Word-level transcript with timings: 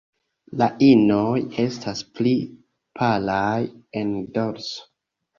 La 0.59 0.67
inoj 0.85 1.41
estas 1.63 2.01
pli 2.19 2.31
palaj 3.01 3.59
en 4.01 4.15
dorso. 4.39 4.81